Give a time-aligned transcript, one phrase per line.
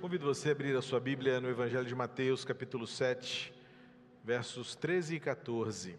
[0.00, 3.52] Convido você a abrir a sua Bíblia no Evangelho de Mateus, capítulo 7,
[4.22, 5.96] versos 13 e 14.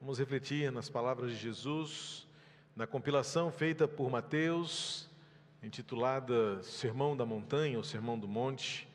[0.00, 2.24] Vamos refletir nas palavras de Jesus,
[2.76, 5.10] na compilação feita por Mateus,
[5.60, 8.88] intitulada Sermão da Montanha ou Sermão do Monte,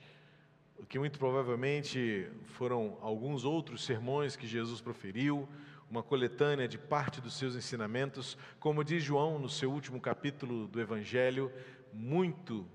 [0.79, 5.45] o que muito provavelmente foram alguns outros sermões que Jesus proferiu,
[5.91, 8.37] uma coletânea de parte dos seus ensinamentos.
[8.61, 11.51] Como diz João no seu último capítulo do Evangelho,
[11.91, 12.65] muito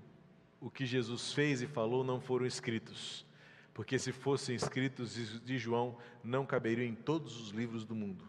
[0.59, 3.25] o que Jesus fez e falou não foram escritos,
[3.73, 8.27] porque se fossem escritos de João, não caberiam em todos os livros do mundo.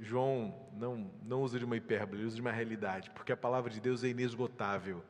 [0.00, 3.80] João não, não usa de uma hipérbole, usa de uma realidade, porque a palavra de
[3.80, 5.04] Deus é inesgotável.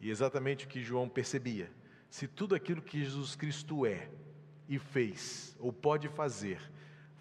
[0.00, 1.70] E exatamente o que João percebia:
[2.08, 4.08] se tudo aquilo que Jesus Cristo é
[4.68, 6.60] e fez, ou pode fazer,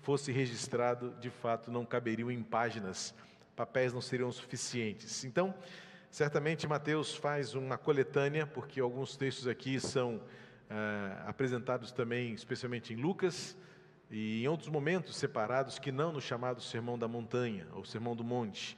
[0.01, 3.15] fosse registrado, de fato não caberiam em páginas,
[3.55, 5.25] papéis não seriam suficientes.
[5.25, 5.53] Então,
[6.11, 10.19] Certamente Mateus faz uma coletânea, porque alguns textos aqui são
[10.67, 13.55] ah, apresentados também, especialmente em Lucas,
[14.09, 18.23] e em outros momentos separados, que não no chamado Sermão da Montanha, ou Sermão do
[18.23, 18.75] Monte.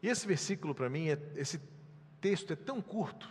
[0.00, 1.60] E esse versículo, para mim, é, esse
[2.20, 3.28] texto é tão curto,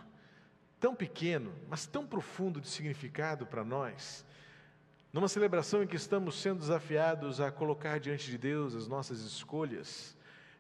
[0.78, 4.26] tão pequeno, mas tão profundo de significado para nós.
[5.14, 10.17] Numa celebração em que estamos sendo desafiados a colocar diante de Deus as nossas escolhas,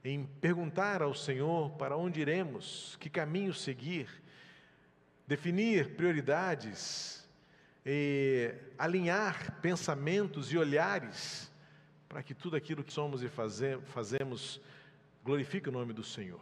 [0.08, 4.08] em perguntar ao Senhor para onde iremos, que caminho seguir,
[5.28, 7.28] definir prioridades,
[8.78, 11.52] alinhar pensamentos e olhares
[12.08, 14.62] para que tudo aquilo que somos e fazemos
[15.26, 16.40] glorifique o nome do Senhor.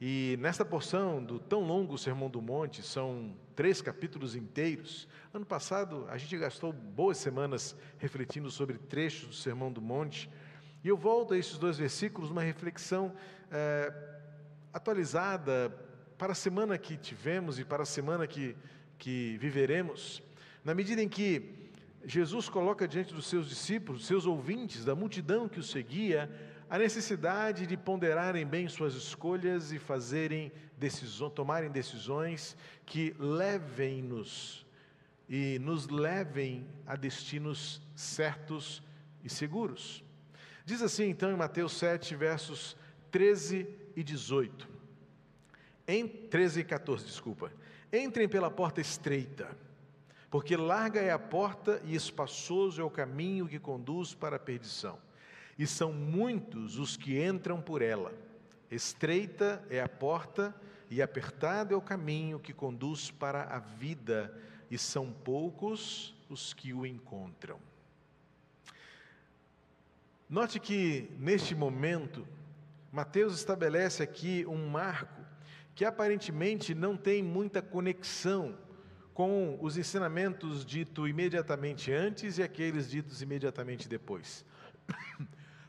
[0.00, 5.06] E nesta porção do tão longo Sermão do Monte, são três capítulos inteiros.
[5.32, 10.28] Ano passado, a gente gastou boas semanas refletindo sobre trechos do Sermão do Monte.
[10.82, 13.12] E eu volto a esses dois versículos, uma reflexão
[13.50, 13.92] é,
[14.72, 15.74] atualizada
[16.16, 18.56] para a semana que tivemos e para a semana que,
[18.98, 20.22] que viveremos,
[20.64, 21.70] na medida em que
[22.04, 26.30] Jesus coloca diante dos seus discípulos, seus ouvintes, da multidão que o seguia,
[26.70, 34.66] a necessidade de ponderarem bem suas escolhas e fazerem decisões, tomarem decisões que levem-nos
[35.28, 38.82] e nos levem a destinos certos
[39.22, 40.04] e seguros.
[40.68, 42.76] Diz assim então em Mateus 7, versos
[43.10, 44.68] 13 e 18.
[45.86, 47.50] Em 13 e 14, desculpa.
[47.90, 49.48] Entrem pela porta estreita,
[50.30, 54.98] porque larga é a porta e espaçoso é o caminho que conduz para a perdição.
[55.58, 58.12] E são muitos os que entram por ela.
[58.70, 60.54] Estreita é a porta
[60.90, 64.38] e apertado é o caminho que conduz para a vida,
[64.70, 67.58] e são poucos os que o encontram.
[70.28, 72.28] Note que neste momento,
[72.92, 75.22] Mateus estabelece aqui um marco
[75.74, 78.54] que aparentemente não tem muita conexão
[79.14, 84.44] com os ensinamentos ditos imediatamente antes e aqueles ditos imediatamente depois.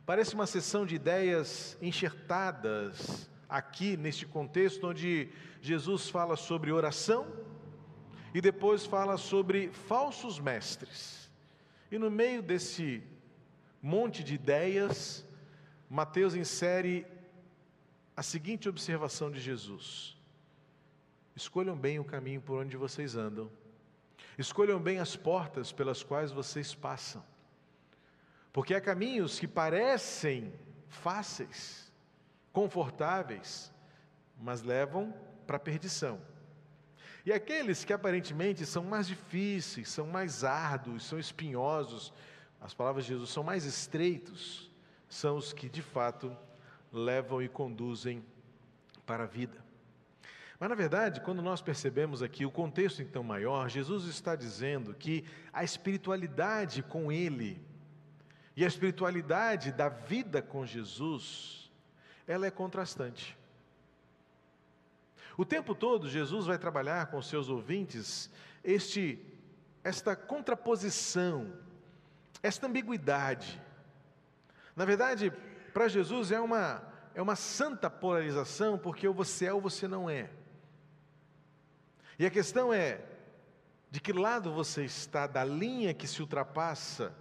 [0.06, 5.30] Parece uma sessão de ideias enxertadas aqui neste contexto onde
[5.62, 7.26] Jesus fala sobre oração
[8.34, 11.32] e depois fala sobre falsos mestres.
[11.90, 13.02] E no meio desse
[13.82, 15.26] monte de ideias,
[15.90, 17.06] Mateus insere
[18.16, 20.18] a seguinte observação de Jesus:
[21.36, 23.50] escolham bem o caminho por onde vocês andam,
[24.38, 27.24] escolham bem as portas pelas quais vocês passam,
[28.52, 30.54] porque há caminhos que parecem
[30.88, 31.92] fáceis,
[32.52, 33.72] confortáveis,
[34.38, 35.14] mas levam
[35.48, 36.22] para a perdição.
[37.26, 42.14] E aqueles que aparentemente são mais difíceis, são mais árduos, são espinhosos,
[42.62, 44.70] as palavras de Jesus são mais estreitos,
[45.08, 46.36] são os que de fato
[46.92, 48.24] levam e conduzem
[49.06, 49.58] para a vida.
[50.60, 55.24] Mas na verdade, quando nós percebemos aqui o contexto então maior, Jesus está dizendo que
[55.54, 57.62] a espiritualidade com Ele
[58.58, 61.72] e a espiritualidade da vida com Jesus,
[62.28, 63.38] ela é contrastante.
[65.38, 68.30] O tempo todo Jesus vai trabalhar com seus ouvintes
[68.62, 69.26] este
[69.82, 71.54] esta contraposição
[72.42, 73.62] esta ambiguidade.
[74.76, 75.32] Na verdade,
[75.74, 76.82] para Jesus é uma,
[77.14, 80.30] é uma santa polarização, porque ou você é ou você não é.
[82.18, 83.02] E a questão é:
[83.92, 87.14] de que lado você está da linha que se ultrapassa?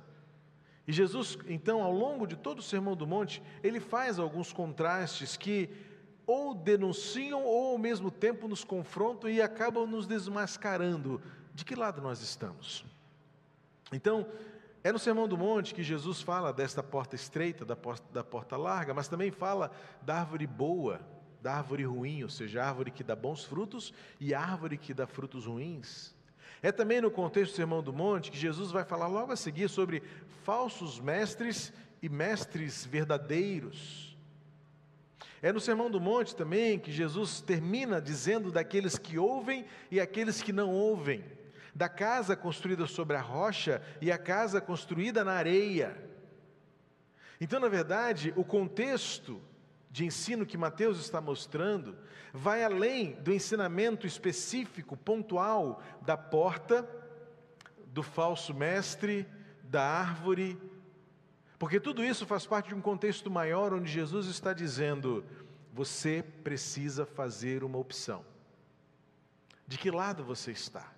[0.87, 5.37] E Jesus, então, ao longo de todo o Sermão do Monte, ele faz alguns contrastes
[5.37, 5.69] que
[6.27, 11.23] ou denunciam ou ao mesmo tempo nos confrontam e acabam nos desmascarando
[11.55, 12.85] de que lado nós estamos.
[13.93, 14.27] Então,
[14.89, 18.57] é no Sermão do Monte que Jesus fala desta porta estreita, da porta, da porta
[18.57, 19.71] larga, mas também fala
[20.01, 21.01] da árvore boa
[21.41, 25.47] da árvore ruim, ou seja, árvore que dá bons frutos e árvore que dá frutos
[25.47, 26.15] ruins.
[26.63, 29.69] É também no contexto do Sermão do Monte que Jesus vai falar logo a seguir
[29.69, 30.03] sobre
[30.43, 34.17] falsos mestres e mestres verdadeiros.
[35.41, 40.43] É no Sermão do Monte também que Jesus termina dizendo daqueles que ouvem e aqueles
[40.43, 41.23] que não ouvem,
[41.75, 45.97] da casa construída sobre a rocha e a casa construída na areia.
[47.41, 49.41] Então, na verdade, o contexto
[49.91, 51.97] de ensino que Mateus está mostrando
[52.33, 56.89] vai além do ensinamento específico, pontual, da porta,
[57.87, 59.27] do falso mestre,
[59.63, 60.59] da árvore,
[61.59, 65.25] porque tudo isso faz parte de um contexto maior onde Jesus está dizendo:
[65.73, 68.25] você precisa fazer uma opção.
[69.67, 70.93] De que lado você está?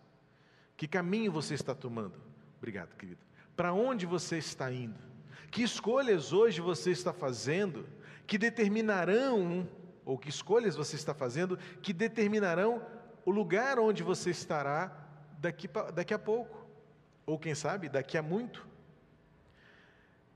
[0.81, 2.15] Que caminho você está tomando?
[2.57, 3.21] Obrigado, querido.
[3.55, 4.99] Para onde você está indo?
[5.51, 7.87] Que escolhas hoje você está fazendo
[8.27, 9.69] que determinarão,
[10.07, 12.83] ou que escolhas você está fazendo, que determinarão
[13.27, 15.07] o lugar onde você estará
[15.39, 16.67] daqui, daqui a pouco,
[17.27, 18.67] ou quem sabe, daqui a muito.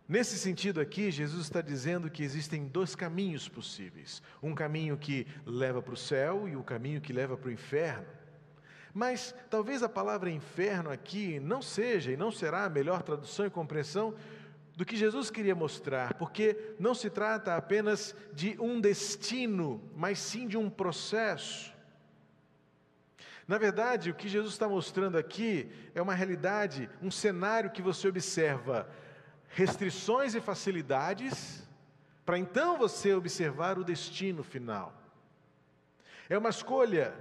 [0.06, 5.80] Nesse sentido aqui, Jesus está dizendo que existem dois caminhos possíveis: um caminho que leva
[5.80, 8.23] para o céu e o um caminho que leva para o inferno.
[8.94, 13.50] Mas talvez a palavra inferno aqui não seja e não será a melhor tradução e
[13.50, 14.14] compreensão
[14.76, 20.46] do que Jesus queria mostrar, porque não se trata apenas de um destino, mas sim
[20.46, 21.74] de um processo.
[23.48, 28.06] Na verdade, o que Jesus está mostrando aqui é uma realidade, um cenário que você
[28.08, 28.88] observa
[29.48, 31.66] restrições e facilidades,
[32.24, 34.92] para então você observar o destino final.
[36.28, 37.14] É uma escolha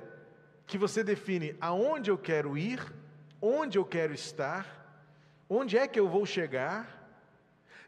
[0.66, 2.80] que você define aonde eu quero ir,
[3.42, 4.66] onde eu quero estar,
[5.50, 7.04] onde é que eu vou chegar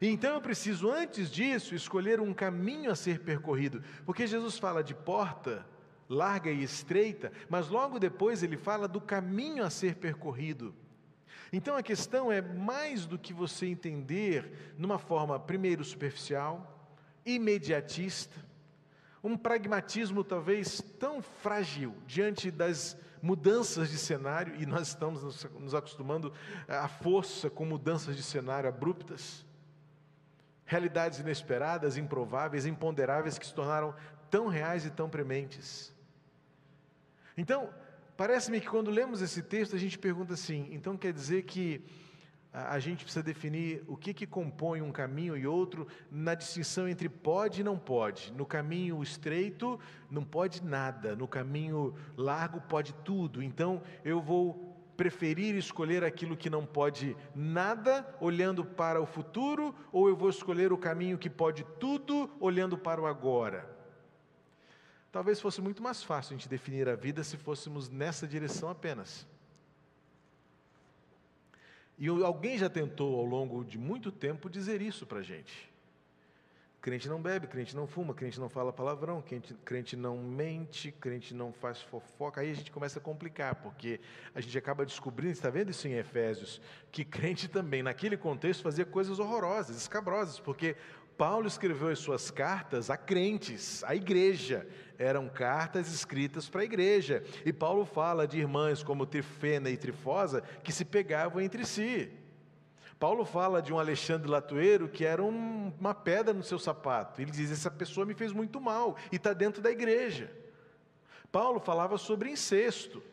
[0.01, 4.93] então eu preciso, antes disso, escolher um caminho a ser percorrido, porque Jesus fala de
[4.93, 5.65] porta
[6.07, 10.75] larga e estreita, mas logo depois ele fala do caminho a ser percorrido.
[11.51, 16.91] Então a questão é mais do que você entender numa forma, primeiro, superficial,
[17.25, 18.35] imediatista,
[19.25, 26.31] um pragmatismo talvez tão frágil diante das mudanças de cenário, e nós estamos nos acostumando
[26.67, 29.43] à força com mudanças de cenário abruptas
[30.65, 33.95] realidades inesperadas, improváveis, imponderáveis que se tornaram
[34.29, 35.93] tão reais e tão prementes.
[37.37, 37.69] Então,
[38.17, 41.83] parece-me que quando lemos esse texto a gente pergunta assim: então quer dizer que
[42.55, 47.09] a gente precisa definir o que, que compõe um caminho e outro na distinção entre
[47.09, 48.31] pode e não pode.
[48.31, 49.77] No caminho estreito,
[50.09, 53.43] não pode nada, no caminho largo, pode tudo.
[53.43, 60.07] Então, eu vou preferir escolher aquilo que não pode nada, olhando para o futuro, ou
[60.07, 63.69] eu vou escolher o caminho que pode tudo, olhando para o agora?
[65.11, 69.27] Talvez fosse muito mais fácil a gente definir a vida se fôssemos nessa direção apenas.
[71.97, 75.73] E alguém já tentou ao longo de muito tempo dizer isso para a gente.
[76.85, 81.33] Crente não bebe, crente não fuma, crente não fala palavrão, crente, crente não mente, crente
[81.33, 82.41] não faz fofoca.
[82.41, 83.99] Aí a gente começa a complicar, porque
[84.35, 86.61] a gente acaba descobrindo, está vendo isso em Efésios,
[86.91, 90.75] que crente também, naquele contexto, fazia coisas horrorosas, escabrosas, porque
[91.17, 94.67] Paulo escreveu as suas cartas a crentes, à igreja.
[94.97, 97.23] Eram cartas escritas para a igreja.
[97.45, 102.11] E Paulo fala de irmãs como Trifena e Trifosa que se pegavam entre si.
[102.99, 107.21] Paulo fala de um Alexandre Latueiro que era um, uma pedra no seu sapato.
[107.21, 110.31] Ele diz: Essa pessoa me fez muito mal e está dentro da igreja.
[111.31, 113.03] Paulo falava sobre incesto,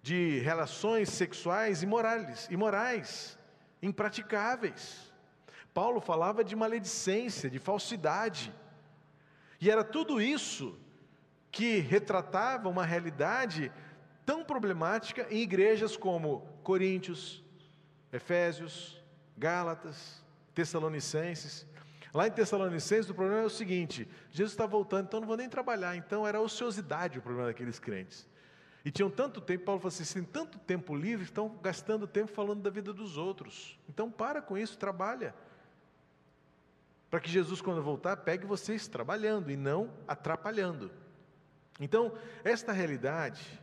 [0.00, 3.38] de relações sexuais imorais, imorais
[3.80, 5.11] impraticáveis.
[5.74, 8.52] Paulo falava de maledicência, de falsidade.
[9.60, 10.78] E era tudo isso
[11.50, 13.70] que retratava uma realidade
[14.24, 17.42] tão problemática em igrejas como Coríntios,
[18.12, 19.00] Efésios,
[19.36, 20.22] Gálatas,
[20.54, 21.66] Tessalonicenses.
[22.12, 25.48] Lá em Tessalonicenses, o problema é o seguinte: Jesus está voltando, então não vou nem
[25.48, 25.96] trabalhar.
[25.96, 28.28] Então era ociosidade o problema daqueles crentes.
[28.84, 32.62] E tinham tanto tempo, Paulo falou assim: tem tanto tempo livre, estão gastando tempo falando
[32.62, 33.78] da vida dos outros.
[33.88, 35.34] Então para com isso, trabalha.
[37.12, 40.90] Para que Jesus, quando voltar, pegue vocês trabalhando e não atrapalhando.
[41.78, 42.10] Então,
[42.42, 43.60] esta realidade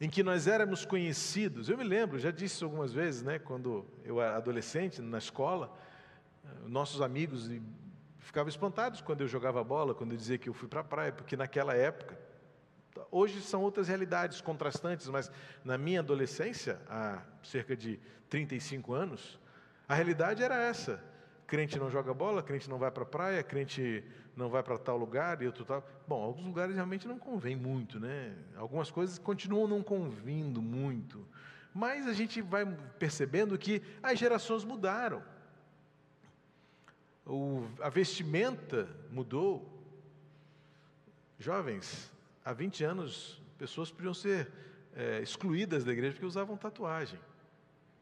[0.00, 1.68] em que nós éramos conhecidos.
[1.68, 5.78] Eu me lembro, já disse algumas vezes, né, quando eu era adolescente, na escola,
[6.42, 7.50] eh, nossos amigos
[8.20, 11.12] ficavam espantados quando eu jogava bola, quando eu dizia que eu fui para a praia,
[11.12, 12.18] porque naquela época,
[13.10, 15.30] hoje são outras realidades contrastantes, mas
[15.62, 18.00] na minha adolescência, há cerca de
[18.30, 19.38] 35 anos,
[19.86, 21.17] a realidade era essa.
[21.48, 24.04] Crente não joga bola, crente não vai para a praia, crente
[24.36, 25.82] não vai para tal lugar e outro tal.
[26.06, 28.36] Bom, alguns lugares realmente não convém muito, né?
[28.54, 31.26] Algumas coisas continuam não convindo muito.
[31.72, 32.66] Mas a gente vai
[32.98, 35.22] percebendo que as gerações mudaram.
[37.24, 39.74] O, a vestimenta mudou.
[41.38, 42.12] Jovens,
[42.44, 44.52] há 20 anos, pessoas podiam ser
[44.94, 47.18] é, excluídas da igreja porque usavam tatuagem,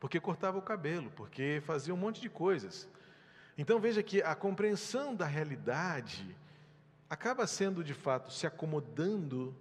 [0.01, 2.89] porque cortavam o cabelo, porque faziam um monte de coisas.
[3.57, 6.37] Então veja que a compreensão da realidade
[7.09, 9.55] acaba sendo de fato se acomodando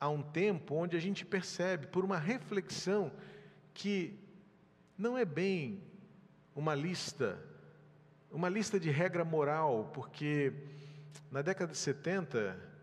[0.00, 3.12] a um tempo onde a gente percebe, por uma reflexão,
[3.72, 4.18] que
[4.98, 5.82] não é bem
[6.54, 7.38] uma lista,
[8.30, 10.52] uma lista de regra moral, porque
[11.30, 12.74] na década de 70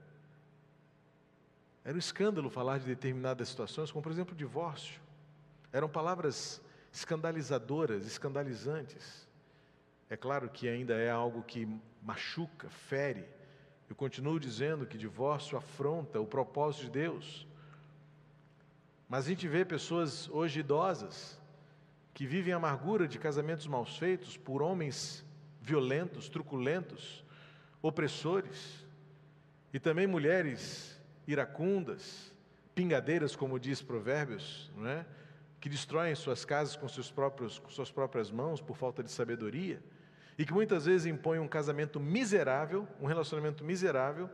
[1.83, 5.01] era um escândalo falar de determinadas situações, como por exemplo o divórcio.
[5.73, 6.61] Eram palavras
[6.91, 9.27] escandalizadoras, escandalizantes.
[10.11, 11.65] É claro que ainda é algo que
[12.03, 13.23] machuca, fere.
[13.89, 17.47] Eu continuo dizendo que divórcio afronta o propósito de Deus.
[19.07, 21.39] Mas a gente vê pessoas hoje idosas
[22.13, 25.23] que vivem amargura de casamentos mal feitos por homens
[25.61, 27.23] violentos, truculentos,
[27.81, 28.85] opressores,
[29.73, 32.33] e também mulheres iracundas,
[32.75, 35.05] pingadeiras, como diz Provérbios, não é?
[35.61, 39.81] que destroem suas casas com, seus próprios, com suas próprias mãos por falta de sabedoria
[40.41, 44.27] e que muitas vezes impõem um casamento miserável, um relacionamento miserável,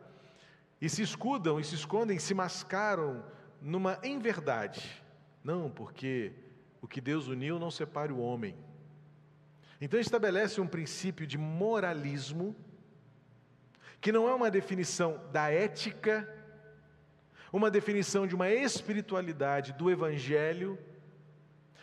[0.80, 3.26] e se escudam, e se escondem, se mascaram
[3.62, 5.04] numa inverdade.
[5.44, 6.32] Não, porque
[6.82, 8.56] o que Deus uniu não separe o homem.
[9.82, 12.56] Então estabelece um princípio de moralismo,
[14.00, 16.26] que não é uma definição da ética,
[17.52, 20.80] uma definição de uma espiritualidade do Evangelho,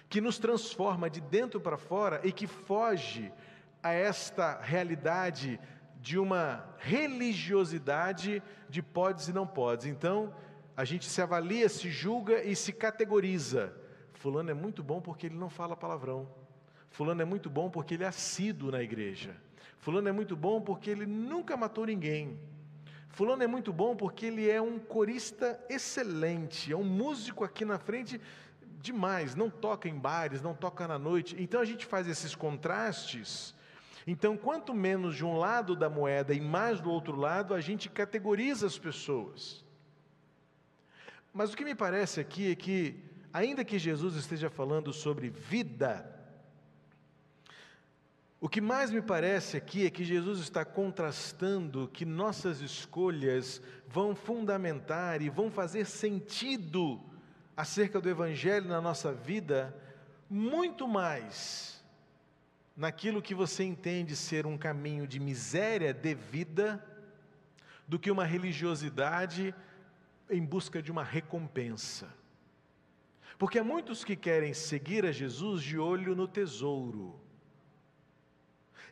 [0.09, 3.31] que nos transforma de dentro para fora e que foge
[3.85, 5.61] a esta realidade
[6.01, 9.85] de uma religiosidade de podes e não podes.
[9.85, 10.35] Então,
[10.75, 13.77] a gente se avalia, se julga e se categoriza.
[14.15, 16.27] Fulano é muito bom porque ele não fala palavrão.
[16.89, 19.37] Fulano é muito bom porque ele é assíduo na igreja.
[19.77, 22.41] Fulano é muito bom porque ele nunca matou ninguém.
[23.11, 27.79] Fulano é muito bom porque ele é um corista excelente, é um músico aqui na
[27.79, 28.19] frente
[28.81, 31.37] demais, não toca em bares, não toca na noite.
[31.39, 33.55] Então a gente faz esses contrastes
[34.07, 37.89] então, quanto menos de um lado da moeda e mais do outro lado, a gente
[37.89, 39.65] categoriza as pessoas.
[41.33, 46.11] Mas o que me parece aqui é que, ainda que Jesus esteja falando sobre vida,
[48.39, 54.15] o que mais me parece aqui é que Jesus está contrastando que nossas escolhas vão
[54.15, 57.01] fundamentar e vão fazer sentido
[57.57, 59.75] acerca do Evangelho na nossa vida
[60.29, 61.83] muito mais
[62.77, 66.85] naquilo que você entende ser um caminho de miséria devida,
[67.87, 69.55] do que uma religiosidade
[70.31, 72.09] em busca de uma recompensa.
[73.39, 77.21] Porque há muitos que querem seguir a Jesus de olho no tesouro.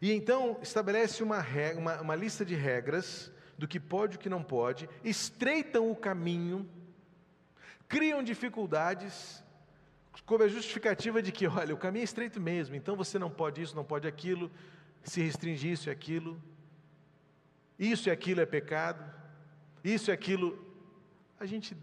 [0.01, 4.21] E então estabelece uma, regra, uma, uma lista de regras do que pode e o
[4.21, 6.69] que não pode, estreitam o caminho,
[7.89, 9.42] criam dificuldades
[10.27, 13.63] com a justificativa de que, olha, o caminho é estreito mesmo, então você não pode
[13.63, 14.51] isso, não pode aquilo,
[15.03, 16.41] se restringir isso e aquilo,
[17.79, 19.03] isso e aquilo é pecado,
[19.83, 20.65] isso e aquilo.
[21.41, 21.77] A gente,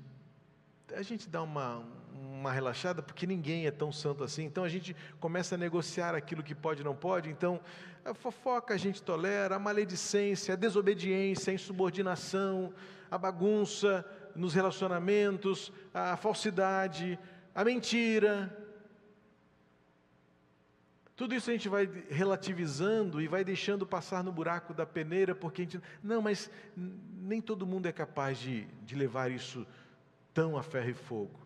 [0.96, 1.84] a gente dá uma,
[2.14, 6.44] uma relaxada porque ninguém é tão santo assim, então a gente começa a negociar aquilo
[6.44, 7.60] que pode e não pode, então
[8.06, 12.74] a fofoca a gente tolera, a maledicência, a desobediência, a insubordinação,
[13.10, 14.06] a bagunça
[14.36, 17.20] nos relacionamentos, a falsidade,
[17.54, 18.56] a mentira.
[21.16, 25.64] Tudo isso a gente vai relativizando e vai deixando passar no buraco da peneira, porque
[25.64, 25.82] a gente.
[26.02, 29.68] Não, mas nem todo mundo é capaz de, de levar isso
[30.34, 31.40] tão a ferro e fogo.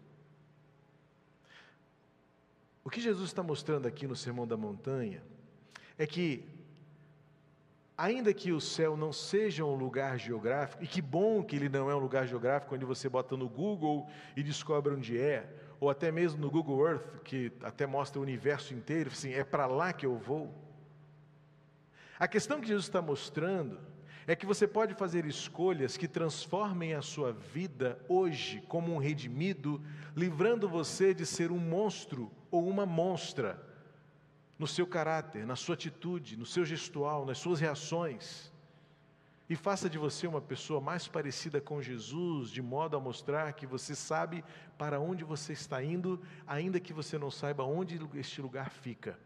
[2.83, 5.23] O que Jesus está mostrando aqui no Sermão da Montanha
[5.97, 6.45] é que,
[7.97, 11.89] ainda que o céu não seja um lugar geográfico, e que bom que ele não
[11.89, 15.49] é um lugar geográfico onde você bota no Google e descobre onde é,
[15.83, 19.65] ou até mesmo no Google Earth, que até mostra o universo inteiro, assim, é para
[19.65, 20.49] lá que eu vou.
[22.17, 23.77] A questão que Jesus está mostrando
[24.25, 29.81] é que você pode fazer escolhas que transformem a sua vida hoje como um redimido,
[30.15, 33.61] livrando você de ser um monstro ou uma monstra
[34.57, 38.52] no seu caráter, na sua atitude, no seu gestual, nas suas reações
[39.49, 43.67] e faça de você uma pessoa mais parecida com Jesus, de modo a mostrar que
[43.67, 44.43] você sabe
[44.77, 49.19] para onde você está indo, ainda que você não saiba onde este lugar fica.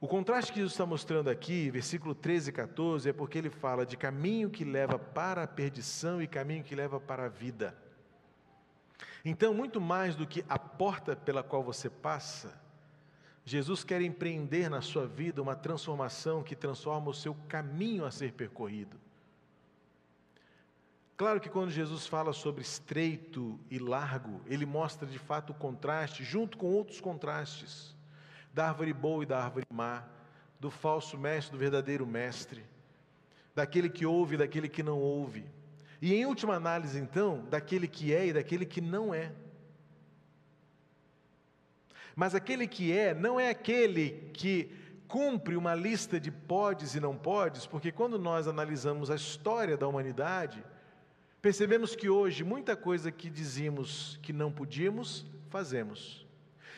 [0.00, 3.86] O contraste que Jesus está mostrando aqui, versículo 13 e 14, é porque ele fala
[3.86, 7.74] de caminho que leva para a perdição e caminho que leva para a vida.
[9.24, 12.62] Então, muito mais do que a porta pela qual você passa,
[13.44, 18.32] Jesus quer empreender na sua vida uma transformação que transforma o seu caminho a ser
[18.32, 18.98] percorrido.
[21.16, 26.24] Claro que quando Jesus fala sobre estreito e largo, ele mostra de fato o contraste,
[26.24, 27.94] junto com outros contrastes,
[28.52, 30.04] da árvore boa e da árvore má,
[30.58, 32.64] do falso mestre, do verdadeiro mestre,
[33.54, 35.44] daquele que ouve e daquele que não ouve.
[36.00, 39.32] E em última análise, então, daquele que é e daquele que não é.
[42.14, 44.70] Mas aquele que é, não é aquele que
[45.08, 49.86] cumpre uma lista de podes e não podes, porque quando nós analisamos a história da
[49.86, 50.64] humanidade,
[51.42, 56.26] percebemos que hoje muita coisa que dizíamos que não podíamos, fazemos.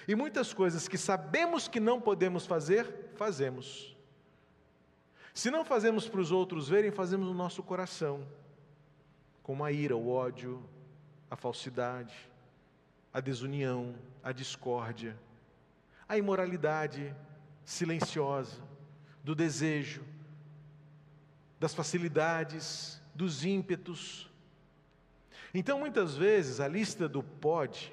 [0.08, 3.96] E muitas coisas que sabemos que não podemos fazer, fazemos.
[5.34, 8.26] Se não fazemos para os outros verem, fazemos no nosso coração
[9.42, 10.60] como a ira, o ódio,
[11.30, 12.12] a falsidade,
[13.16, 15.16] a desunião, a discórdia,
[16.06, 17.16] a imoralidade
[17.64, 18.60] silenciosa,
[19.24, 20.04] do desejo,
[21.58, 24.30] das facilidades, dos ímpetos.
[25.54, 27.90] Então, muitas vezes, a lista do pode,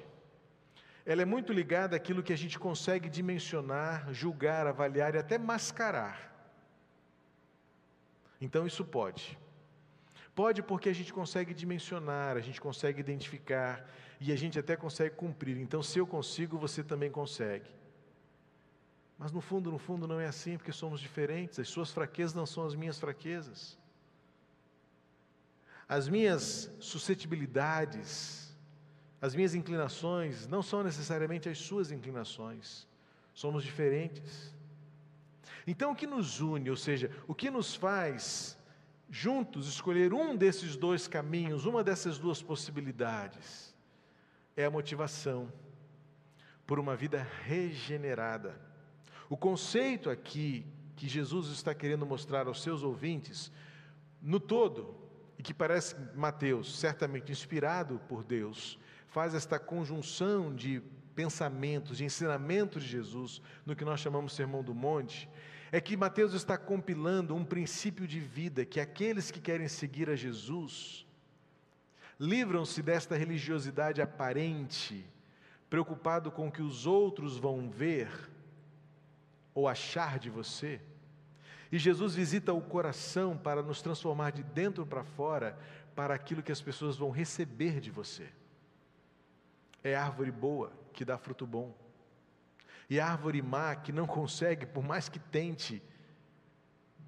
[1.06, 6.18] ela é muito ligada àquilo que a gente consegue dimensionar, julgar, avaliar e até mascarar.
[8.38, 9.38] Então, isso pode.
[10.34, 13.88] Pode porque a gente consegue dimensionar, a gente consegue identificar
[14.20, 15.56] e a gente até consegue cumprir.
[15.58, 17.70] Então, se eu consigo, você também consegue.
[19.18, 21.58] Mas no fundo, no fundo, não é assim, porque somos diferentes.
[21.58, 23.78] As suas fraquezas não são as minhas fraquezas.
[25.88, 28.54] As minhas suscetibilidades,
[29.20, 32.86] as minhas inclinações não são necessariamente as suas inclinações.
[33.32, 34.54] Somos diferentes.
[35.66, 38.58] Então, o que nos une, ou seja, o que nos faz
[39.10, 43.73] juntos escolher um desses dois caminhos, uma dessas duas possibilidades,
[44.56, 45.52] é a motivação
[46.66, 48.58] por uma vida regenerada.
[49.28, 53.50] O conceito aqui que Jesus está querendo mostrar aos seus ouvintes,
[54.22, 54.94] no todo,
[55.38, 60.80] e que parece Mateus, certamente inspirado por Deus, faz esta conjunção de
[61.14, 65.28] pensamentos, de ensinamentos de Jesus, no que nós chamamos Sermão do Monte,
[65.70, 70.16] é que Mateus está compilando um princípio de vida que aqueles que querem seguir a
[70.16, 71.04] Jesus
[72.18, 75.04] livram-se desta religiosidade aparente,
[75.68, 78.08] preocupado com o que os outros vão ver
[79.54, 80.80] ou achar de você.
[81.70, 85.58] E Jesus visita o coração para nos transformar de dentro para fora
[85.94, 88.28] para aquilo que as pessoas vão receber de você.
[89.82, 91.74] É árvore boa que dá fruto bom.
[92.88, 95.82] E árvore má que não consegue, por mais que tente,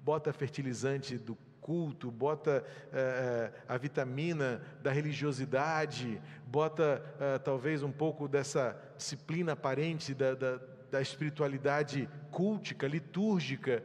[0.03, 8.25] bota fertilizante do culto, bota uh, a vitamina da religiosidade, bota uh, talvez um pouco
[8.25, 13.83] dessa disciplina aparente da, da, da espiritualidade cultica, litúrgica,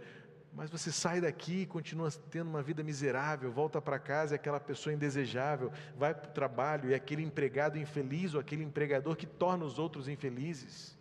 [0.55, 4.39] mas você sai daqui e continua tendo uma vida miserável, volta para casa e é
[4.39, 9.17] aquela pessoa indesejável, vai para o trabalho e é aquele empregado infeliz ou aquele empregador
[9.17, 10.97] que torna os outros infelizes.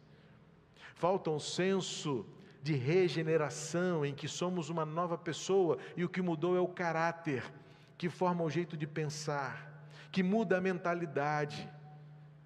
[0.96, 2.26] Falta um senso
[2.62, 7.44] de regeneração, em que somos uma nova pessoa e o que mudou é o caráter,
[7.98, 11.70] que forma o jeito de pensar, que muda a mentalidade.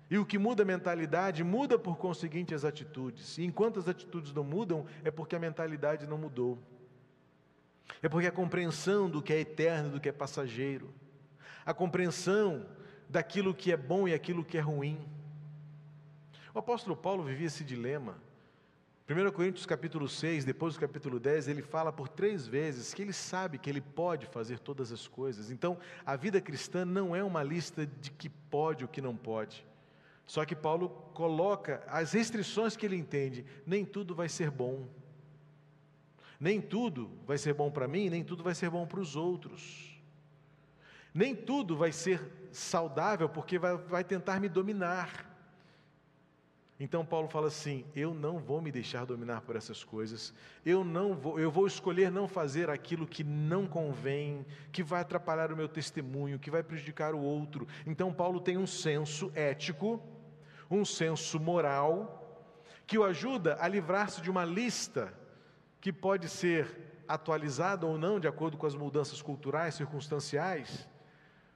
[0.10, 3.38] E o que muda a mentalidade muda por conseguinte as atitudes.
[3.38, 6.60] E enquanto as atitudes não mudam, é porque a mentalidade não mudou.
[8.02, 10.94] É porque a compreensão do que é eterno, do que é passageiro,
[11.66, 12.66] a compreensão
[13.10, 15.00] daquilo que é bom e aquilo que é ruim.
[16.54, 18.16] O apóstolo Paulo vivia esse dilema.
[19.08, 23.14] 1 Coríntios capítulo 6, depois do capítulo 10, ele fala por três vezes que ele
[23.14, 25.52] sabe que ele pode fazer todas as coisas.
[25.52, 29.64] Então, a vida cristã não é uma lista de que pode ou que não pode.
[30.26, 33.46] Só que Paulo coloca as restrições que ele entende.
[33.64, 34.88] Nem tudo vai ser bom.
[36.40, 40.02] Nem tudo vai ser bom para mim, nem tudo vai ser bom para os outros.
[41.14, 42.20] Nem tudo vai ser
[42.52, 45.35] saudável porque vai, vai tentar me dominar.
[46.80, 50.34] Então Paulo fala assim: eu não vou me deixar dominar por essas coisas.
[50.66, 55.52] Eu não vou, eu vou escolher não fazer aquilo que não convém, que vai atrapalhar
[55.52, 57.68] o meu testemunho, que vai prejudicar o outro.
[57.86, 60.04] Então Paulo tem um senso ético,
[60.70, 62.22] um senso moral
[62.86, 65.12] que o ajuda a livrar-se de uma lista
[65.82, 70.88] que pode ser atualizada ou não de acordo com as mudanças culturais, circunstanciais,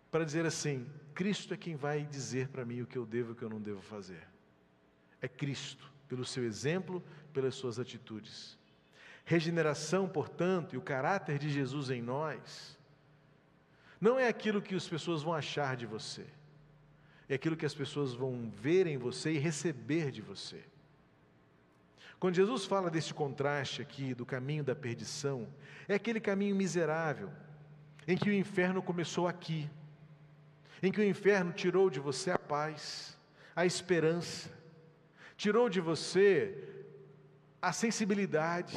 [0.10, 3.34] para dizer assim: Cristo é quem vai dizer para mim o que eu devo e
[3.34, 4.39] o que eu não devo fazer
[5.22, 7.04] é Cristo, pelo seu exemplo,
[7.34, 8.58] pelas suas atitudes.
[9.26, 12.76] regeneração, portanto, e o caráter de Jesus em nós,
[14.02, 16.26] não é aquilo que as pessoas vão achar de você,
[17.28, 20.64] é aquilo que as pessoas vão ver em você e receber de você.
[22.20, 25.48] Quando Jesus fala desse contraste aqui do caminho da perdição,
[25.88, 27.32] é aquele caminho miserável,
[28.08, 29.70] em que o inferno começou aqui,
[30.82, 33.18] em que o inferno tirou de você a paz,
[33.56, 34.50] a esperança,
[35.40, 36.54] tirou de você
[37.62, 38.76] a sensibilidade,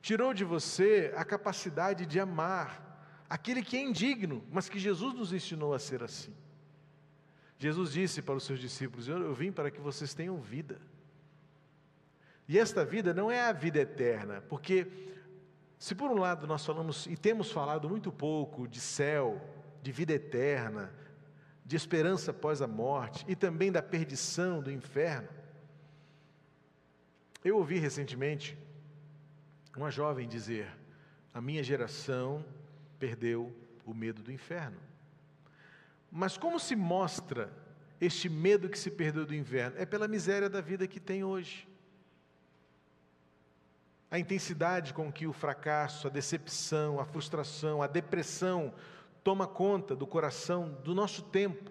[0.00, 5.34] tirou de você a capacidade de amar aquele que é indigno, mas que Jesus nos
[5.34, 6.34] ensinou a ser assim.
[7.58, 10.80] Jesus disse para os seus discípulos: Eu, eu vim para que vocês tenham vida.
[12.48, 14.86] E esta vida não é a vida eterna, porque
[15.78, 19.46] se por um lado nós falamos e temos falado muito pouco de céu,
[19.82, 20.90] de vida eterna,
[21.66, 25.28] de esperança após a morte e também da perdição do inferno,
[27.48, 28.58] eu ouvi recentemente
[29.76, 30.68] uma jovem dizer:
[31.32, 32.44] a minha geração
[32.98, 33.54] perdeu
[33.84, 34.80] o medo do inferno.
[36.10, 37.52] Mas como se mostra
[38.00, 39.76] este medo que se perdeu do inferno?
[39.78, 41.68] É pela miséria da vida que tem hoje.
[44.10, 48.74] A intensidade com que o fracasso, a decepção, a frustração, a depressão
[49.22, 51.70] toma conta do coração do nosso tempo.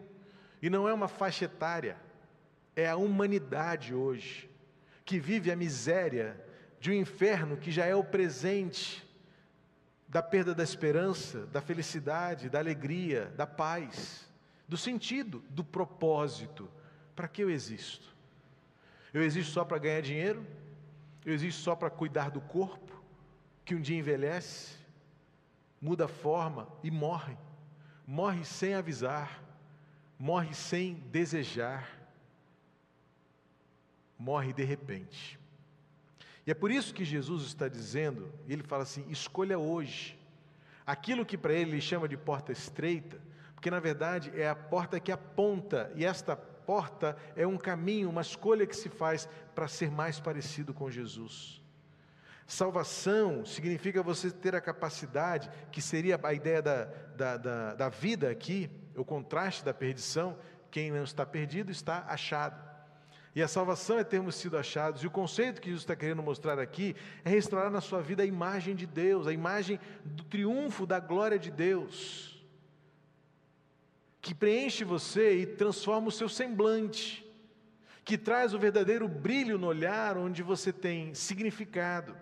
[0.62, 1.98] E não é uma faixa etária,
[2.76, 4.50] é a humanidade hoje,
[5.06, 6.44] que vive a miséria
[6.80, 9.06] de um inferno que já é o presente
[10.08, 14.28] da perda da esperança, da felicidade, da alegria, da paz,
[14.68, 16.70] do sentido, do propósito.
[17.15, 18.15] Para que eu existo?
[19.13, 20.46] Eu existo só para ganhar dinheiro?
[21.26, 22.94] Eu existo só para cuidar do corpo,
[23.63, 24.76] que um dia envelhece,
[25.82, 27.38] muda a forma e morre.
[28.06, 29.44] Morre sem avisar,
[30.20, 31.94] morre sem desejar,
[34.26, 35.40] morre de repente.
[36.48, 40.20] E é por isso que Jesus está dizendo, ele fala assim: escolha hoje.
[40.84, 43.20] Aquilo que para ele ele chama de porta estreita,
[43.54, 48.22] porque na verdade é a porta que aponta, e esta porta é um caminho, uma
[48.22, 51.62] escolha que se faz para ser mais parecido com Jesus.
[52.48, 56.86] Salvação significa você ter a capacidade, que seria a ideia da,
[57.16, 60.38] da, da, da vida aqui, o contraste da perdição.
[60.70, 62.75] Quem não está perdido está achado.
[63.36, 65.04] E a salvação é termos sido achados.
[65.04, 66.95] E o conceito que Jesus está querendo mostrar aqui
[67.26, 71.38] é restaurar na sua vida a imagem de Deus, a imagem do triunfo da glória
[71.38, 72.41] de Deus,
[74.21, 77.30] que preenche você e transforma o seu semblante,
[78.06, 82.15] que traz o verdadeiro brilho no olhar onde você tem significado.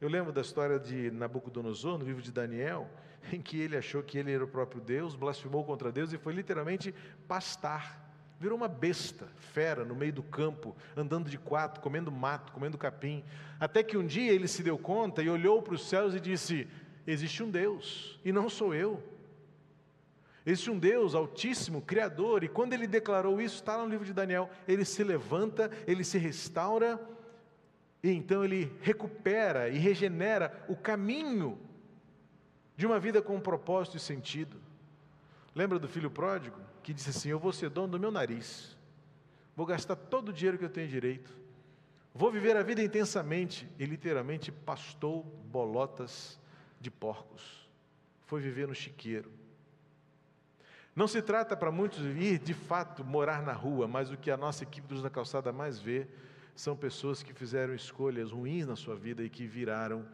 [0.00, 2.90] Eu lembro da história de Nabucodonosor, no livro de Daniel,
[3.32, 6.32] em que ele achou que ele era o próprio Deus, blasfemou contra Deus e foi
[6.32, 6.92] literalmente
[7.28, 8.05] pastar
[8.38, 13.24] Virou uma besta, fera, no meio do campo, andando de quatro, comendo mato, comendo capim.
[13.58, 16.68] Até que um dia ele se deu conta e olhou para os céus e disse:
[17.06, 19.02] Existe um Deus, e não sou eu.
[20.44, 24.48] Existe um Deus altíssimo, criador, e quando ele declarou isso, está no livro de Daniel,
[24.68, 27.00] ele se levanta, ele se restaura,
[28.02, 31.58] e então ele recupera e regenera o caminho
[32.76, 34.56] de uma vida com propósito e sentido.
[35.54, 36.60] Lembra do filho pródigo?
[36.86, 38.76] Que disse assim: Eu vou ser dono do meu nariz,
[39.56, 41.28] vou gastar todo o dinheiro que eu tenho direito,
[42.14, 43.68] vou viver a vida intensamente.
[43.76, 46.38] E literalmente pastou bolotas
[46.80, 47.68] de porcos,
[48.24, 49.32] foi viver no chiqueiro.
[50.94, 54.36] Não se trata para muitos ir de fato morar na rua, mas o que a
[54.36, 56.06] nossa equipe dos na calçada mais vê
[56.54, 60.06] são pessoas que fizeram escolhas ruins na sua vida e que viraram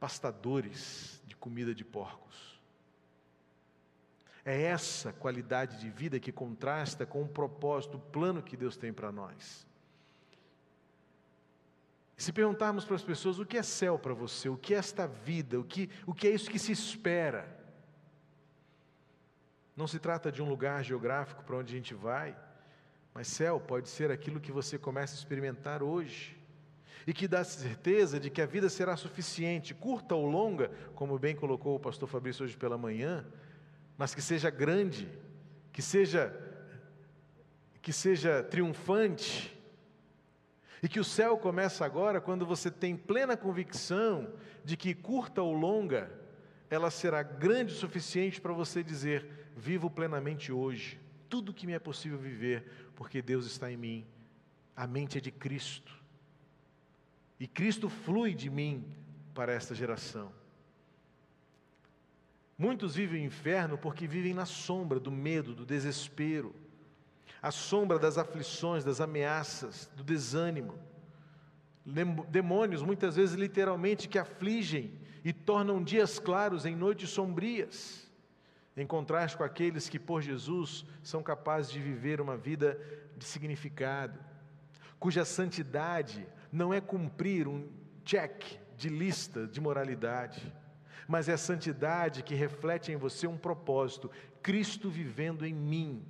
[0.00, 2.49] pastadores de comida de porcos.
[4.44, 8.92] É essa qualidade de vida que contrasta com o propósito, o plano que Deus tem
[8.92, 9.66] para nós.
[12.16, 15.06] Se perguntarmos para as pessoas o que é céu para você, o que é esta
[15.06, 17.48] vida, o que, o que é isso que se espera,
[19.74, 22.36] não se trata de um lugar geográfico para onde a gente vai,
[23.14, 26.38] mas céu pode ser aquilo que você começa a experimentar hoje.
[27.06, 31.34] E que dá certeza de que a vida será suficiente, curta ou longa, como bem
[31.34, 33.26] colocou o pastor Fabrício hoje pela manhã,
[34.00, 35.06] mas que seja grande,
[35.70, 36.34] que seja
[37.82, 39.54] que seja triunfante.
[40.82, 44.32] E que o céu começa agora quando você tem plena convicção
[44.64, 46.10] de que curta ou longa,
[46.70, 51.78] ela será grande o suficiente para você dizer: vivo plenamente hoje, tudo que me é
[51.78, 54.06] possível viver, porque Deus está em mim.
[54.74, 55.94] A mente é de Cristo.
[57.38, 58.82] E Cristo flui de mim
[59.34, 60.39] para esta geração.
[62.60, 66.54] Muitos vivem o inferno porque vivem na sombra do medo, do desespero,
[67.40, 70.78] a sombra das aflições, das ameaças, do desânimo.
[72.28, 74.92] demônios, muitas vezes literalmente, que afligem
[75.24, 78.06] e tornam dias claros em noites sombrias,
[78.76, 82.78] em contraste com aqueles que, por Jesus, são capazes de viver uma vida
[83.16, 84.20] de significado,
[84.98, 87.66] cuja santidade não é cumprir um
[88.04, 88.44] check
[88.76, 90.52] de lista de moralidade,
[91.10, 94.08] mas é a santidade que reflete em você um propósito,
[94.40, 96.04] Cristo vivendo em mim,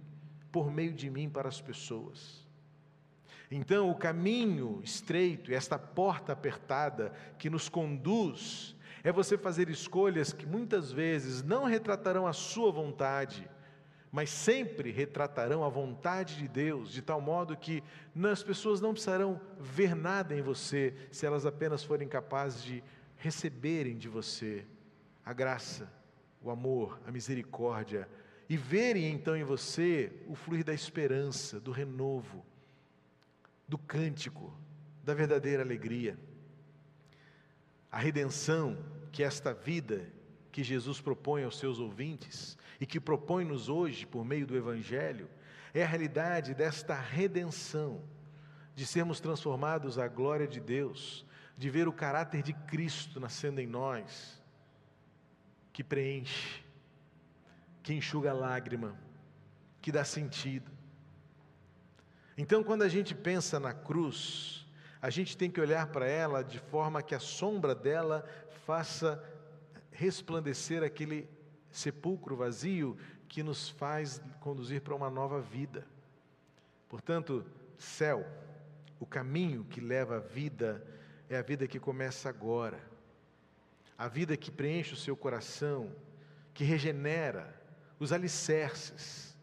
[0.52, 2.46] por meio de mim para as pessoas.
[3.50, 10.44] Então, o caminho estreito, esta porta apertada que nos conduz, é você fazer escolhas que
[10.44, 13.48] muitas vezes não retratarão a sua vontade,
[14.12, 17.82] mas sempre retratarão a vontade de Deus, de tal modo que
[18.30, 22.84] as pessoas não precisarão ver nada em você, se elas apenas forem capazes de
[23.16, 24.66] receberem de você
[25.30, 25.88] a graça,
[26.42, 28.08] o amor, a misericórdia,
[28.48, 32.44] e verem então em você o fluir da esperança, do renovo,
[33.68, 34.52] do cântico,
[35.04, 36.18] da verdadeira alegria.
[37.92, 38.76] A redenção
[39.12, 40.12] que esta vida
[40.50, 45.30] que Jesus propõe aos seus ouvintes e que propõe-nos hoje por meio do Evangelho,
[45.72, 48.02] é a realidade desta redenção,
[48.74, 51.24] de sermos transformados à glória de Deus,
[51.56, 54.39] de ver o caráter de Cristo nascendo em nós,
[55.80, 56.62] que preenche,
[57.82, 58.94] que enxuga a lágrima,
[59.80, 60.70] que dá sentido.
[62.36, 64.68] Então, quando a gente pensa na cruz,
[65.00, 68.26] a gente tem que olhar para ela de forma que a sombra dela
[68.66, 69.24] faça
[69.90, 71.26] resplandecer aquele
[71.70, 75.86] sepulcro vazio que nos faz conduzir para uma nova vida.
[76.90, 77.42] Portanto,
[77.78, 78.26] céu,
[78.98, 80.86] o caminho que leva à vida
[81.26, 82.89] é a vida que começa agora.
[84.00, 85.94] A vida que preenche o seu coração,
[86.54, 87.54] que regenera
[87.98, 89.36] os alicerces.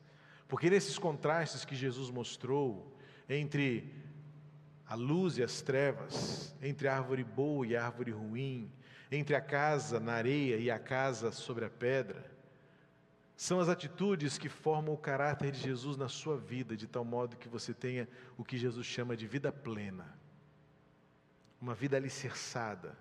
[0.48, 2.92] Porque nesses contrastes que Jesus mostrou
[3.30, 3.94] entre
[4.88, 8.72] a luz e as trevas, entre a árvore boa e a árvore ruim,
[9.12, 12.26] entre a casa na areia e a casa sobre a pedra,
[13.36, 17.38] são as atitudes que formam o caráter de Jesus na sua vida, de tal modo
[17.38, 20.18] que você tenha o que Jesus chama de vida plena,
[21.62, 22.98] uma vida alicerçada,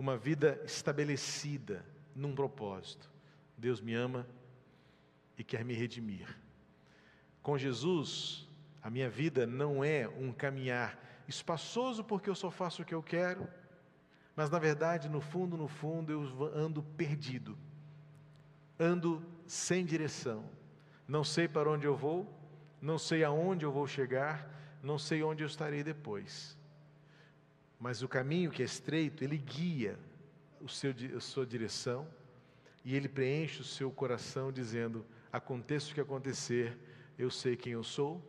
[0.00, 1.84] uma vida estabelecida
[2.16, 3.10] num propósito.
[3.54, 4.26] Deus me ama
[5.36, 6.26] e quer me redimir.
[7.42, 8.48] Com Jesus,
[8.82, 13.02] a minha vida não é um caminhar espaçoso porque eu só faço o que eu
[13.02, 13.46] quero,
[14.34, 17.58] mas na verdade, no fundo, no fundo, eu ando perdido,
[18.78, 20.48] ando sem direção,
[21.06, 22.26] não sei para onde eu vou,
[22.80, 24.48] não sei aonde eu vou chegar,
[24.82, 26.58] não sei onde eu estarei depois.
[27.80, 29.98] Mas o caminho que é estreito, ele guia
[30.60, 32.06] o seu, a sua direção
[32.84, 36.76] e ele preenche o seu coração dizendo: aconteça o que acontecer,
[37.18, 38.22] eu sei quem eu sou,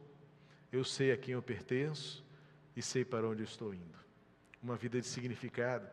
[0.71, 2.25] eu sei a quem eu pertenço
[2.77, 3.99] e sei para onde eu estou indo.
[4.63, 5.85] Uma vida de significado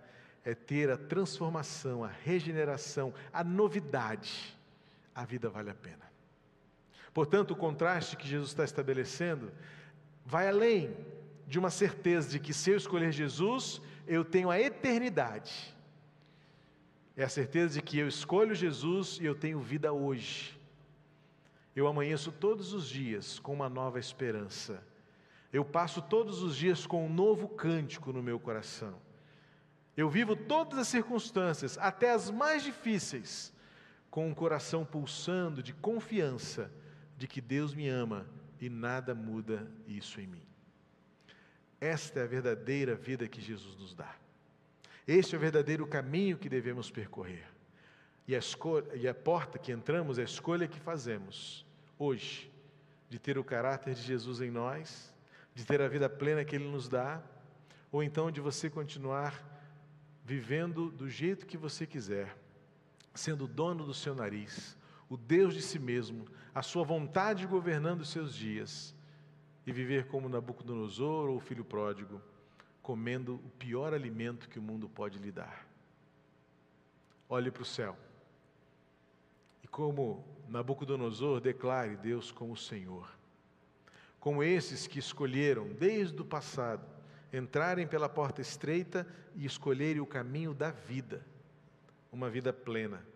[0.44, 4.56] é ter a transformação, a regeneração, a novidade.
[5.12, 6.08] A vida vale a pena.
[7.12, 9.50] Portanto, o contraste que Jesus está estabelecendo
[10.24, 10.94] vai além
[11.48, 15.74] de uma certeza de que se eu escolher Jesus, eu tenho a eternidade.
[17.16, 20.60] É a certeza de que eu escolho Jesus e eu tenho vida hoje.
[21.74, 24.86] Eu amanheço todos os dias com uma nova esperança.
[25.50, 28.94] Eu passo todos os dias com um novo cântico no meu coração.
[29.96, 33.54] Eu vivo todas as circunstâncias, até as mais difíceis,
[34.10, 36.70] com um coração pulsando de confiança
[37.16, 38.26] de que Deus me ama
[38.60, 40.47] e nada muda isso em mim.
[41.80, 44.14] Esta é a verdadeira vida que Jesus nos dá.
[45.06, 47.46] Este é o verdadeiro caminho que devemos percorrer.
[48.26, 51.64] E a, escolha, e a porta que entramos a escolha que fazemos
[51.98, 52.50] hoje,
[53.08, 55.14] de ter o caráter de Jesus em nós,
[55.54, 57.22] de ter a vida plena que Ele nos dá,
[57.90, 59.42] ou então de você continuar
[60.24, 62.36] vivendo do jeito que você quiser,
[63.14, 64.76] sendo dono do seu nariz,
[65.08, 68.94] o Deus de si mesmo, a sua vontade governando os seus dias,
[69.68, 72.22] e viver como Nabucodonosor ou o filho pródigo,
[72.80, 75.68] comendo o pior alimento que o mundo pode lhe dar.
[77.28, 77.94] Olhe para o céu.
[79.62, 83.14] E como Nabucodonosor declare Deus como Senhor.
[84.18, 86.88] Como esses que escolheram, desde o passado,
[87.30, 91.26] entrarem pela porta estreita e escolherem o caminho da vida,
[92.10, 93.06] uma vida plena,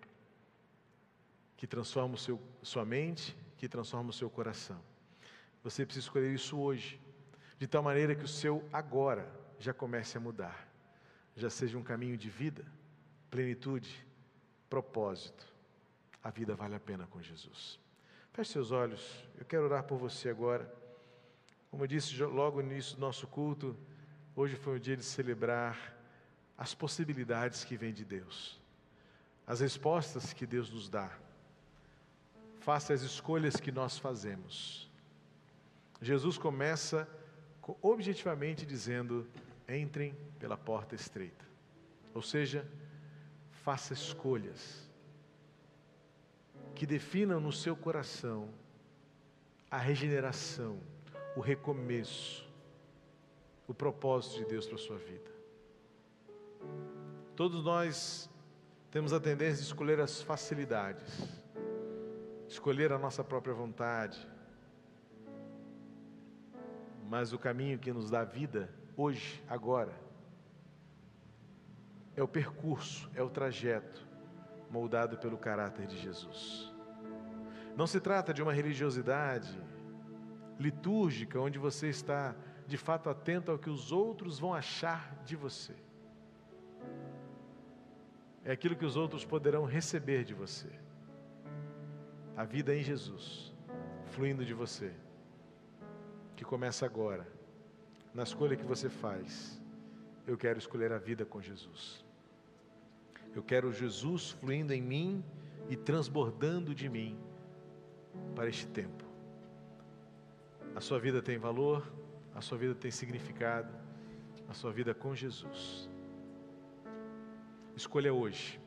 [1.56, 4.91] que transforma o seu, sua mente, que transforma o seu coração.
[5.62, 7.00] Você precisa escolher isso hoje,
[7.58, 10.68] de tal maneira que o seu agora já comece a mudar,
[11.36, 12.64] já seja um caminho de vida,
[13.30, 14.06] plenitude,
[14.68, 15.52] propósito
[16.22, 17.80] a vida vale a pena com Jesus.
[18.32, 20.72] Feche seus olhos, eu quero orar por você agora.
[21.68, 23.76] Como eu disse logo no início do nosso culto,
[24.34, 25.94] Hoje foi um dia de celebrar
[26.56, 28.58] as possibilidades que vêm de Deus,
[29.46, 31.10] as respostas que Deus nos dá,
[32.60, 34.90] face às escolhas que nós fazemos.
[36.02, 37.08] Jesus começa
[37.80, 39.26] objetivamente dizendo:
[39.68, 41.46] entrem pela porta estreita.
[42.12, 42.68] Ou seja,
[43.50, 44.90] faça escolhas
[46.74, 48.48] que definam no seu coração
[49.70, 50.80] a regeneração,
[51.36, 52.46] o recomeço,
[53.68, 55.30] o propósito de Deus para a sua vida.
[57.36, 58.28] Todos nós
[58.90, 61.40] temos a tendência de escolher as facilidades,
[62.48, 64.31] escolher a nossa própria vontade,
[67.08, 69.92] mas o caminho que nos dá vida, hoje, agora,
[72.16, 74.06] é o percurso, é o trajeto
[74.70, 76.72] moldado pelo caráter de Jesus.
[77.76, 79.58] Não se trata de uma religiosidade
[80.58, 82.34] litúrgica onde você está
[82.66, 85.74] de fato atento ao que os outros vão achar de você.
[88.44, 90.70] É aquilo que os outros poderão receber de você.
[92.36, 93.54] A vida em Jesus,
[94.06, 94.92] fluindo de você,
[96.42, 97.24] que começa agora,
[98.12, 99.60] na escolha que você faz.
[100.26, 102.04] Eu quero escolher a vida com Jesus.
[103.34, 105.24] Eu quero Jesus fluindo em mim
[105.70, 107.16] e transbordando de mim
[108.34, 109.04] para este tempo.
[110.74, 111.86] A sua vida tem valor,
[112.34, 113.72] a sua vida tem significado,
[114.48, 115.88] a sua vida com Jesus.
[117.76, 118.60] Escolha hoje.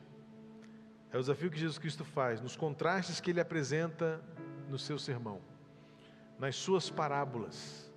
[1.12, 4.20] É o desafio que Jesus Cristo faz, nos contrastes que ele apresenta
[4.68, 5.42] no seu sermão,
[6.38, 7.92] nas suas parábolas,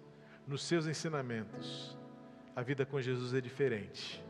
[0.47, 1.97] nos seus ensinamentos.
[2.55, 4.23] A vida com Jesus é diferente,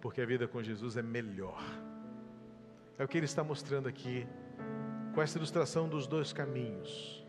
[0.00, 1.62] porque a vida com Jesus é melhor.
[2.98, 4.26] É o que ele está mostrando aqui
[5.14, 7.26] com essa ilustração dos dois caminhos.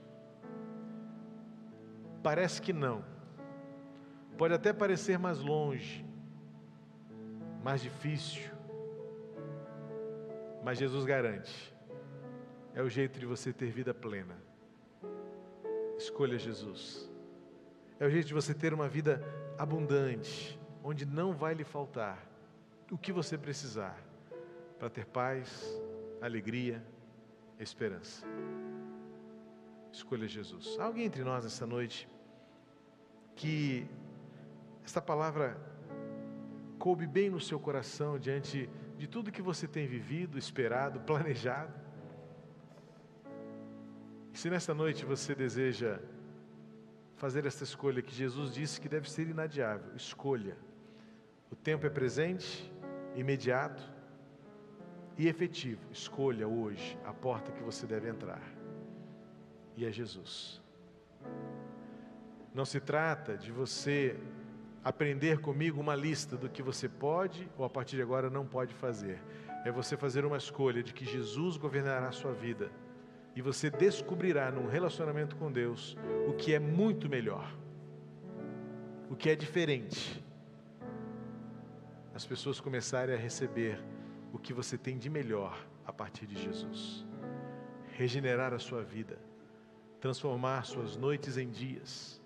[2.22, 3.04] Parece que não.
[4.38, 6.06] Pode até parecer mais longe,
[7.64, 8.50] mais difícil.
[10.64, 11.74] Mas Jesus garante:
[12.74, 14.49] é o jeito de você ter vida plena.
[16.00, 17.10] Escolha Jesus.
[18.00, 19.22] É o jeito de você ter uma vida
[19.58, 22.26] abundante, onde não vai lhe faltar
[22.90, 24.02] o que você precisar
[24.80, 25.78] para ter paz,
[26.22, 26.82] alegria,
[27.60, 28.26] esperança.
[29.92, 30.78] Escolha Jesus.
[30.80, 32.08] Há alguém entre nós essa noite
[33.36, 33.86] que
[34.86, 35.58] esta palavra
[36.78, 41.89] coube bem no seu coração diante de tudo que você tem vivido, esperado, planejado.
[44.40, 46.00] Se nesta noite você deseja
[47.18, 50.56] fazer esta escolha que Jesus disse que deve ser inadiável, escolha.
[51.52, 52.74] O tempo é presente,
[53.18, 53.84] imediato
[55.18, 55.82] e efetivo.
[55.92, 58.42] Escolha hoje a porta que você deve entrar.
[59.76, 60.62] E é Jesus.
[62.54, 64.18] Não se trata de você
[64.82, 68.74] aprender comigo uma lista do que você pode ou a partir de agora não pode
[68.74, 69.22] fazer.
[69.66, 72.72] É você fazer uma escolha de que Jesus governará a sua vida
[73.40, 75.96] e você descobrirá num relacionamento com Deus
[76.28, 77.50] o que é muito melhor,
[79.10, 80.22] o que é diferente.
[82.14, 83.82] As pessoas começarem a receber
[84.34, 87.08] o que você tem de melhor a partir de Jesus.
[87.94, 89.18] Regenerar a sua vida,
[90.02, 92.22] transformar suas noites em dias,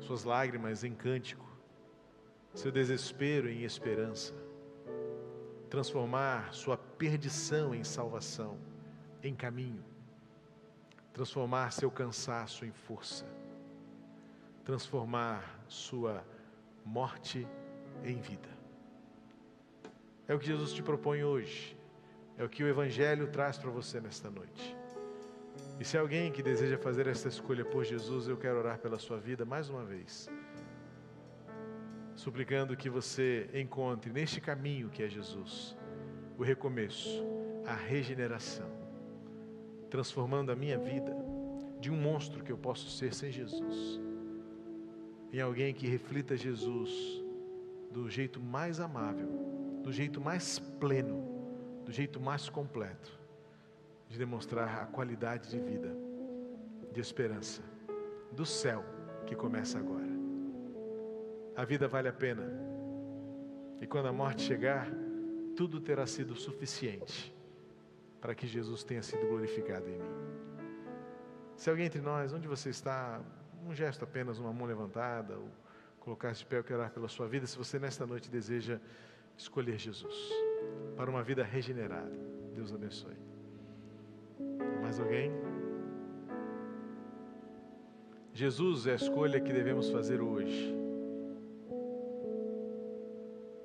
[0.00, 1.46] suas lágrimas em cântico,
[2.54, 4.34] seu desespero em esperança,
[5.68, 8.56] transformar sua perdição em salvação,
[9.22, 9.84] em caminho,
[11.18, 13.26] transformar seu cansaço em força,
[14.64, 16.24] transformar sua
[16.84, 17.44] morte
[18.04, 18.48] em vida.
[20.28, 21.76] É o que Jesus te propõe hoje.
[22.36, 24.76] É o que o Evangelho traz para você nesta noite.
[25.80, 29.18] E se alguém que deseja fazer esta escolha por Jesus, eu quero orar pela sua
[29.18, 30.30] vida mais uma vez.
[32.14, 35.76] Suplicando que você encontre neste caminho que é Jesus
[36.38, 37.24] o recomeço,
[37.66, 38.70] a regeneração,
[39.88, 41.16] transformando a minha vida
[41.80, 44.00] de um monstro que eu posso ser sem Jesus,
[45.32, 46.90] em alguém que reflita Jesus
[47.90, 49.48] do jeito mais amável
[49.88, 51.24] do jeito mais pleno,
[51.84, 53.18] do jeito mais completo,
[54.06, 55.96] de demonstrar a qualidade de vida,
[56.92, 57.62] de esperança,
[58.30, 58.84] do céu
[59.26, 60.06] que começa agora.
[61.56, 62.44] A vida vale a pena,
[63.80, 64.90] e quando a morte chegar,
[65.56, 67.34] tudo terá sido suficiente
[68.20, 70.14] para que Jesus tenha sido glorificado em mim.
[71.56, 73.20] Se alguém entre nós, onde você está,
[73.66, 75.48] um gesto apenas, uma mão levantada, ou
[76.00, 77.46] colocar-se de pé, eu quero orar pela sua vida.
[77.46, 78.80] Se você nesta noite deseja
[79.36, 80.32] escolher Jesus
[80.96, 82.16] para uma vida regenerada.
[82.54, 83.16] Deus abençoe.
[84.80, 85.32] Mais alguém?
[88.32, 90.78] Jesus é a escolha que devemos fazer hoje.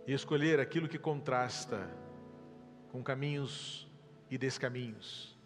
[0.06, 1.90] e escolher aquilo que contrasta
[2.92, 3.90] com caminhos
[4.34, 5.38] e descaminhos,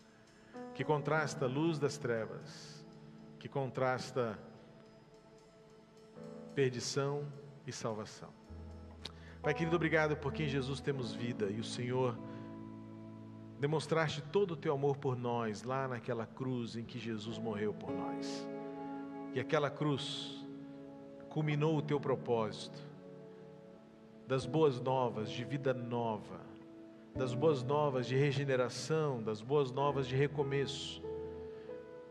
[0.73, 2.85] que contrasta a luz das trevas,
[3.37, 4.39] que contrasta
[6.55, 7.27] perdição
[7.65, 8.29] e salvação.
[9.41, 12.17] Pai querido, obrigado porque em Jesus temos vida e o Senhor
[13.59, 17.91] demonstraste todo o teu amor por nós lá naquela cruz em que Jesus morreu por
[17.91, 18.47] nós.
[19.33, 20.47] E aquela cruz
[21.27, 22.79] culminou o teu propósito
[24.25, 26.39] das boas novas de vida nova,
[27.17, 31.01] das boas novas de regeneração, das boas novas de recomeço.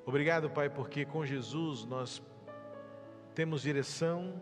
[0.05, 2.21] Obrigado, Pai, porque com Jesus nós
[3.33, 4.35] temos direção,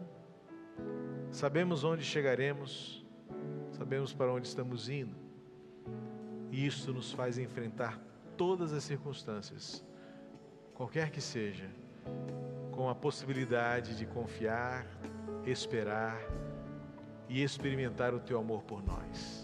[1.30, 3.04] sabemos onde chegaremos,
[3.72, 5.14] sabemos para onde estamos indo.
[6.50, 8.00] E isso nos faz enfrentar
[8.36, 9.84] todas as circunstâncias,
[10.74, 11.68] qualquer que seja,
[12.72, 14.86] com a possibilidade de confiar,
[15.44, 16.18] esperar
[17.28, 19.43] e experimentar o teu amor por nós.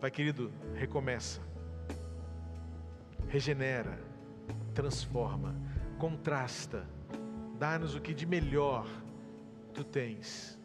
[0.00, 1.40] Pai querido, recomeça,
[3.28, 3.98] regenera,
[4.74, 5.54] transforma,
[5.98, 6.86] contrasta,
[7.58, 8.86] dá-nos o que de melhor
[9.72, 10.58] tu tens,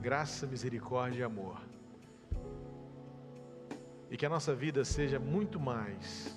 [0.00, 1.60] graça, misericórdia e amor.
[4.10, 6.34] E que a nossa vida seja muito mais,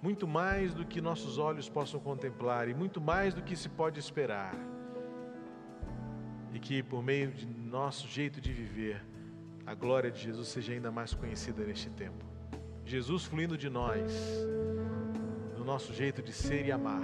[0.00, 4.00] muito mais do que nossos olhos possam contemplar e muito mais do que se pode
[4.00, 4.54] esperar.
[6.54, 9.04] E que por meio de nosso jeito de viver,
[9.68, 12.24] a glória de Jesus seja ainda mais conhecida neste tempo.
[12.86, 14.10] Jesus fluindo de nós,
[15.58, 17.02] no nosso jeito de ser e amar.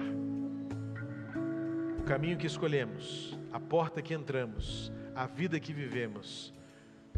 [1.99, 6.55] O caminho que escolhemos, a porta que entramos, a vida que vivemos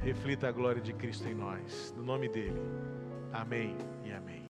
[0.02, 1.94] reflita a glória de Cristo em nós.
[1.96, 2.60] No nome dele.
[3.32, 3.76] Amém.